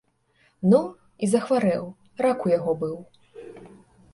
Ну, 0.71 0.77
і 1.27 1.29
захварэў, 1.33 1.85
рак 2.25 2.37
у 2.49 2.53
яго 2.57 2.73
быў. 2.81 2.97